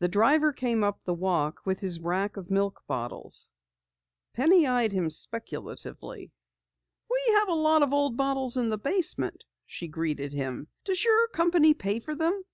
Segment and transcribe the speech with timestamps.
[0.00, 3.48] The driver came up the walk with his rack of milk bottles.
[4.34, 6.30] Penny eyed him speculatively.
[7.10, 10.68] "We have a lot of old bottles in the basement," she greeted him.
[10.84, 12.44] "Does your company pay for them?"